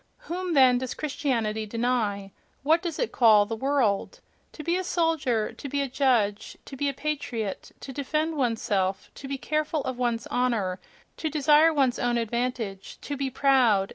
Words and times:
Whom, 0.21 0.55
then, 0.55 0.79
does 0.79 0.95
Christianity 0.95 1.67
deny? 1.67 2.31
what 2.63 2.81
does 2.81 2.97
it 2.97 3.11
call 3.11 3.45
"the 3.45 3.55
world"? 3.55 4.19
To 4.53 4.63
be 4.63 4.75
a 4.75 4.83
soldier, 4.83 5.53
to 5.53 5.69
be 5.69 5.79
a 5.79 5.87
judge, 5.87 6.57
to 6.65 6.75
be 6.75 6.89
a 6.89 6.93
patriot; 6.95 7.71
to 7.81 7.93
defend 7.93 8.35
one's 8.35 8.63
self; 8.63 9.11
to 9.13 9.27
be 9.27 9.37
careful 9.37 9.83
of 9.83 9.99
one's 9.99 10.25
honour; 10.25 10.79
to 11.17 11.29
desire 11.29 11.71
one's 11.71 11.99
own 11.99 12.17
advantage; 12.17 12.97
to 13.01 13.15
be 13.15 13.29
proud 13.29 13.89